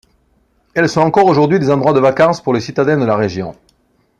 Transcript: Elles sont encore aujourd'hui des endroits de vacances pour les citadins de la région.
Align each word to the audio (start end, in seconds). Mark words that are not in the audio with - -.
Elles 0.73 0.89
sont 0.89 1.01
encore 1.01 1.27
aujourd'hui 1.27 1.59
des 1.59 1.69
endroits 1.69 1.93
de 1.93 1.99
vacances 1.99 2.41
pour 2.41 2.55
les 2.55 2.59
citadins 2.59 2.97
de 2.97 3.05
la 3.05 3.15
région. 3.15 3.55